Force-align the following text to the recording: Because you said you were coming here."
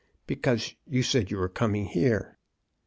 Because 0.25 0.73
you 0.87 1.03
said 1.03 1.29
you 1.29 1.37
were 1.37 1.47
coming 1.47 1.85
here." 1.85 2.39